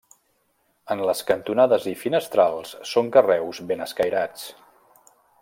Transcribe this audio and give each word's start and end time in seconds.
En 0.95 1.03
les 1.09 1.19
cantonades 1.31 1.85
i 1.91 1.93
finestrals 2.05 2.73
són 2.93 3.13
carreus 3.19 3.61
ben 3.73 3.85
escairats. 3.87 4.49